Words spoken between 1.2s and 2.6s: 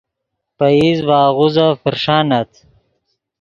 آغوزف پرݰانت